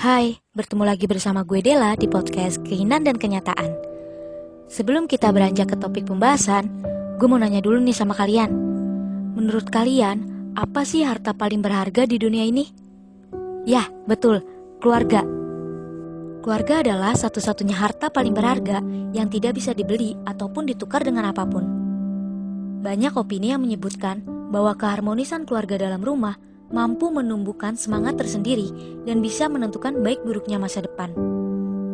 [0.00, 3.68] Hai, bertemu lagi bersama gue Dela di podcast Keinginan dan Kenyataan.
[4.64, 6.72] Sebelum kita beranjak ke topik pembahasan,
[7.20, 8.48] gue mau nanya dulu nih sama kalian.
[9.36, 10.24] Menurut kalian,
[10.56, 12.64] apa sih harta paling berharga di dunia ini?
[13.68, 14.40] Ya, betul,
[14.80, 15.20] keluarga.
[16.40, 18.80] Keluarga adalah satu-satunya harta paling berharga
[19.12, 21.68] yang tidak bisa dibeli ataupun ditukar dengan apa pun.
[22.80, 26.40] Banyak opini yang menyebutkan bahwa keharmonisan keluarga dalam rumah
[26.70, 28.70] mampu menumbuhkan semangat tersendiri
[29.02, 31.10] dan bisa menentukan baik buruknya masa depan.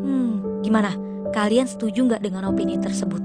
[0.04, 0.92] Hmm, gimana?
[1.32, 3.20] Kalian setuju nggak dengan opini tersebut?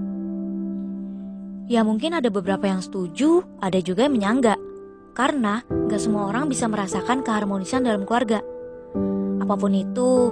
[1.72, 4.60] Ya mungkin ada beberapa yang setuju, ada juga yang menyanggah.
[5.12, 8.40] Karena nggak semua orang bisa merasakan keharmonisan dalam keluarga.
[9.40, 10.32] Apa pun itu,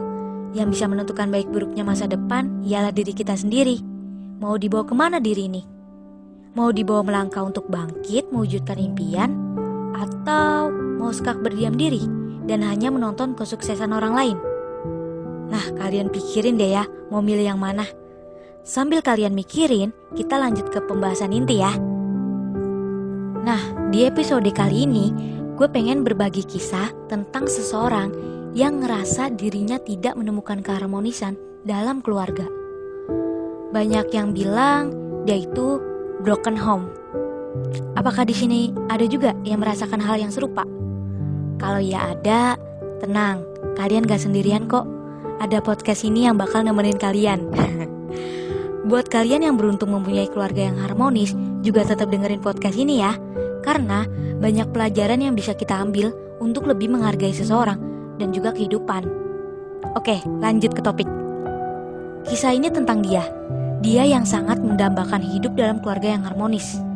[0.55, 3.79] yang bisa menentukan baik buruknya masa depan ialah diri kita sendiri.
[4.40, 5.62] Mau dibawa ke mana diri ini?
[6.55, 9.31] Mau dibawa melangkah untuk bangkit, mewujudkan impian,
[9.93, 12.03] atau mau sekak berdiam diri
[12.44, 14.38] dan hanya menonton kesuksesan orang lain?
[15.48, 17.87] Nah, kalian pikirin deh ya, mau milih yang mana?
[18.68, 21.71] Sambil kalian mikirin, kita lanjut ke pembahasan inti ya.
[23.40, 25.10] Nah, di episode kali ini,
[25.55, 28.12] gue pengen berbagi kisah tentang seseorang
[28.51, 32.45] yang ngerasa dirinya tidak menemukan keharmonisan dalam keluarga.
[33.71, 34.91] Banyak yang bilang
[35.23, 35.79] dia itu
[36.21, 36.90] broken home
[37.98, 40.63] Apakah di sini ada juga yang merasakan hal yang serupa?
[41.60, 42.55] Kalau ya ada,
[43.04, 43.43] tenang,
[43.76, 44.88] kalian gak sendirian kok.
[45.43, 47.51] Ada podcast ini yang bakal nemenin kalian.
[48.90, 53.12] Buat kalian yang beruntung mempunyai keluarga yang harmonis, juga tetap dengerin podcast ini ya.
[53.60, 54.07] Karena
[54.40, 57.77] banyak pelajaran yang bisa kita ambil untuk lebih menghargai seseorang
[58.16, 59.04] dan juga kehidupan.
[59.99, 61.07] Oke, lanjut ke topik.
[62.23, 63.27] Kisah ini tentang dia.
[63.84, 66.88] Dia yang sangat mendambakan hidup dalam keluarga yang harmonis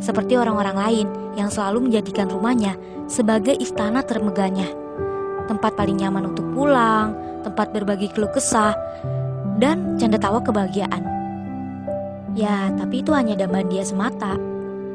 [0.00, 4.66] seperti orang-orang lain yang selalu menjadikan rumahnya sebagai istana termegahnya.
[5.46, 7.14] Tempat paling nyaman untuk pulang,
[7.46, 8.74] tempat berbagi keluh kesah,
[9.62, 11.02] dan canda tawa kebahagiaan.
[12.36, 14.36] Ya, tapi itu hanya dambaan dia semata.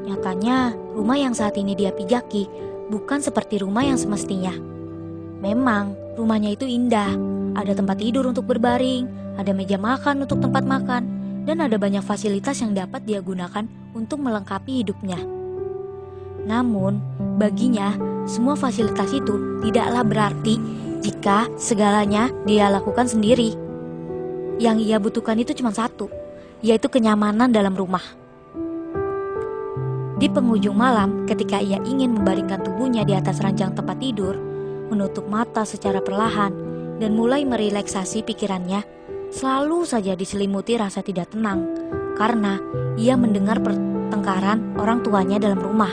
[0.06, 2.46] Nyatanya, rumah yang saat ini dia pijaki
[2.92, 4.54] bukan seperti rumah yang semestinya.
[5.42, 7.16] Memang, rumahnya itu indah.
[7.58, 11.04] Ada tempat tidur untuk berbaring, ada meja makan untuk tempat makan,
[11.50, 15.20] dan ada banyak fasilitas yang dapat dia gunakan untuk melengkapi hidupnya.
[16.42, 16.98] Namun,
[17.38, 17.94] baginya,
[18.26, 20.58] semua fasilitas itu tidaklah berarti
[21.02, 23.54] jika segalanya dia lakukan sendiri.
[24.62, 26.10] Yang ia butuhkan itu cuma satu,
[26.62, 28.04] yaitu kenyamanan dalam rumah.
[30.22, 34.38] Di penghujung malam, ketika ia ingin membaringkan tubuhnya di atas ranjang tempat tidur,
[34.94, 36.54] menutup mata secara perlahan,
[37.02, 38.86] dan mulai merelaksasi pikirannya,
[39.34, 41.66] selalu saja diselimuti rasa tidak tenang
[42.22, 42.62] karena
[43.02, 45.90] ia mendengar pertengkaran orang tuanya dalam rumah.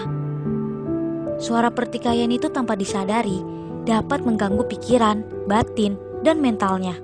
[1.41, 3.41] Suara pertikaian itu tanpa disadari
[3.89, 7.01] dapat mengganggu pikiran, batin, dan mentalnya.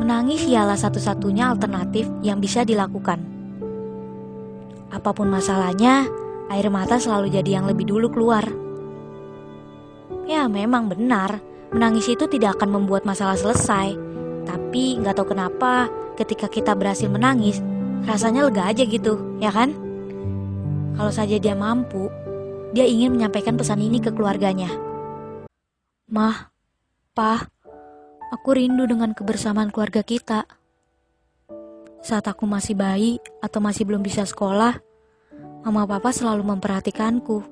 [0.00, 3.20] Menangis ialah satu-satunya alternatif yang bisa dilakukan.
[4.88, 6.08] Apa pun masalahnya,
[6.48, 8.48] air mata selalu jadi yang lebih dulu keluar.
[10.24, 11.44] Ya, memang benar,
[11.76, 14.08] menangis itu tidak akan membuat masalah selesai
[14.48, 17.62] tapi nggak tahu kenapa ketika kita berhasil menangis,
[18.02, 19.70] rasanya lega aja gitu, ya kan?
[20.98, 22.10] Kalau saja dia mampu,
[22.74, 24.66] dia ingin menyampaikan pesan ini ke keluarganya.
[26.10, 26.50] Mah,
[27.18, 27.42] Pah,
[28.30, 30.46] aku rindu dengan kebersamaan keluarga kita.
[31.98, 34.78] Saat aku masih bayi atau masih belum bisa sekolah,
[35.66, 37.42] mama papa selalu memperhatikanku,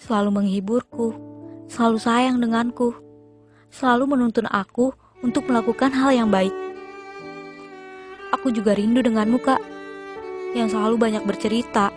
[0.00, 1.12] selalu menghiburku,
[1.68, 2.96] selalu sayang denganku,
[3.68, 6.69] selalu menuntun aku untuk melakukan hal yang baik.
[8.30, 9.62] Aku juga rindu denganmu, Kak,
[10.54, 11.90] yang selalu banyak bercerita.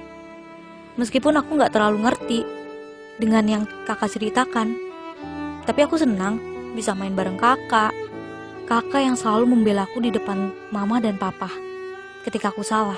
[0.98, 2.40] Meskipun aku gak terlalu ngerti
[3.18, 4.78] dengan yang kakak ceritakan,
[5.66, 6.42] tapi aku senang
[6.74, 7.94] bisa main bareng kakak.
[8.66, 11.52] Kakak yang selalu membela aku di depan mama dan papa
[12.24, 12.98] ketika aku salah.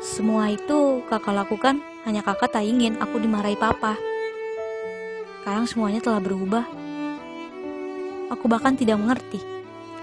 [0.00, 3.98] Semua itu kakak lakukan hanya kakak tak ingin aku dimarahi papa.
[5.40, 6.64] Sekarang semuanya telah berubah.
[8.30, 9.42] Aku bahkan tidak mengerti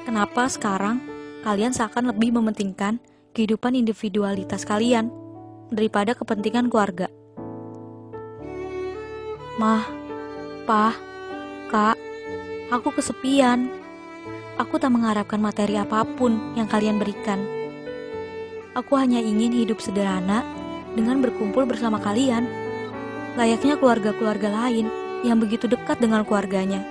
[0.03, 0.99] kenapa sekarang
[1.45, 2.97] kalian seakan lebih mementingkan
[3.37, 5.13] kehidupan individualitas kalian
[5.69, 7.11] daripada kepentingan keluarga.
[9.57, 9.83] Mah,
[10.67, 10.95] Pah,
[11.71, 11.95] Kak,
[12.69, 13.71] aku kesepian.
[14.59, 17.39] Aku tak mengharapkan materi apa pun yang kalian berikan.
[18.75, 20.41] Aku hanya ingin hidup sederhana
[20.97, 22.49] dengan berkumpul bersama kalian,
[23.37, 24.89] layaknya keluarga-keluarga lain
[25.21, 26.83] yang begitu dekat dengan keluarganya.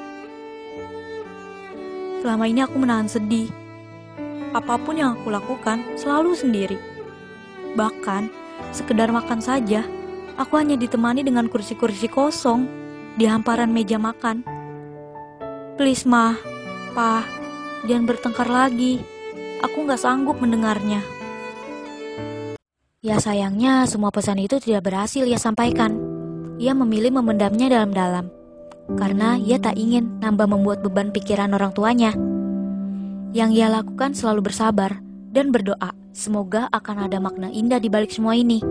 [2.25, 3.66] Selama ini aku menahan sedih.
[4.56, 6.81] Apa pun yang aku lakukan selalu sendiri.
[7.76, 8.32] Bahkan,
[8.73, 9.85] sekedar makan saja,
[10.41, 12.64] aku hanya ditemani dengan kursi-kursi kosong
[13.20, 14.41] di hamparan meja makan.
[15.76, 16.32] Please, Ma.
[16.97, 17.20] Pa,
[17.85, 19.05] jangan bertengkar lagi.
[19.61, 21.05] Aku nggak sanggup mendengarnya.
[23.05, 26.00] Ya sayangnya semua pesan itu tidak berhasil ia sampaikan.
[26.56, 28.32] Ia memilih memendamnya dalam-dalam.
[28.97, 32.17] Karena ia tak ingin nambah membuat beban pikiran orang tuanya.
[33.37, 34.97] Yang ia lakukan selalu bersabar
[35.29, 38.65] dan berdoa semoga akan ada makna indah di balik semua ini.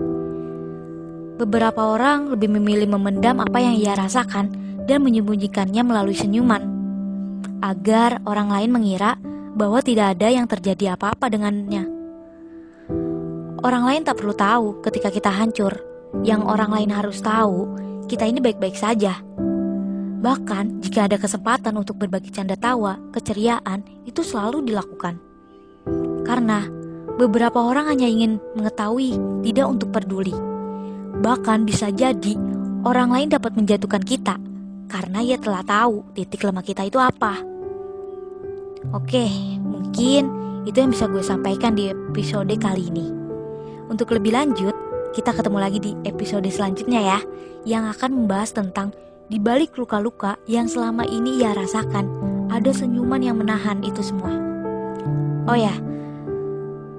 [1.38, 4.50] Beberapa orang lebih memilih memendam apa yang ia rasakan
[4.90, 6.66] dan menyembunyikannya melalui senyuman
[7.62, 9.14] agar orang lain mengira
[9.54, 11.86] bahwa tidak ada yang terjadi apa-apa dengannya.
[13.62, 15.78] Orang lain tak perlu tahu ketika kita hancur.
[16.26, 17.70] Yang orang lain harus tahu,
[18.10, 19.14] kita ini baik-baik saja.
[20.16, 25.20] Bahkan jika ada kesempatan untuk berbagi canda tawa, keceriaan, itu selalu dilakukan.
[26.24, 26.64] Karena
[27.20, 30.32] beberapa orang hanya ingin mengetahui, tidak untuk peduli.
[31.20, 32.36] Bahkan bisa jadi
[32.84, 34.36] orang lain dapat menjatuhkan kita
[34.86, 37.42] karena ia telah tahu titik lemah kita itu apa.
[38.94, 39.26] Oke,
[39.58, 40.30] mungkin
[40.66, 43.06] itu yang bisa gue sampaikan di episode kali ini.
[43.86, 44.74] Untuk lebih lanjut,
[45.14, 47.18] kita ketemu lagi di episode selanjutnya ya,
[47.66, 48.94] yang akan membahas tentang
[49.26, 52.06] di balik luka-luka yang selama ini ia rasakan,
[52.50, 54.30] ada senyuman yang menahan itu semua.
[55.50, 55.74] Oh ya,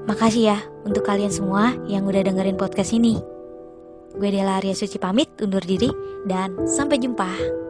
[0.07, 3.19] makasih ya untuk kalian semua yang udah dengerin podcast ini.
[4.17, 5.91] Gue Dela Arya Suci pamit undur diri
[6.27, 7.66] dan sampai jumpa.